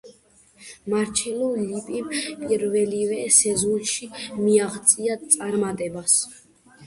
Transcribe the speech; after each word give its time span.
მარჩელო 0.91 1.49
ლიპიმ 1.65 2.07
პირველივე 2.15 3.19
სეზონში 3.37 4.09
მიაღწია 4.41 5.19
წარმატებას. 5.35 6.19